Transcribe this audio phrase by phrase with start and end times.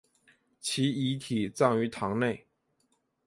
[0.59, 2.47] 其遗体葬于堂内。